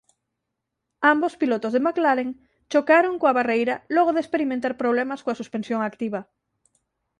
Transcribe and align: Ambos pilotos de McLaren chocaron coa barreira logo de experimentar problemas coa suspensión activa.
Ambos 1.11 1.33
pilotos 1.41 1.73
de 1.73 1.83
McLaren 1.85 2.29
chocaron 2.71 3.13
coa 3.21 3.35
barreira 3.39 3.75
logo 3.95 4.11
de 4.13 4.21
experimentar 4.23 4.73
problemas 4.81 5.19
coa 5.23 5.39
suspensión 5.41 5.79
activa. 5.89 6.19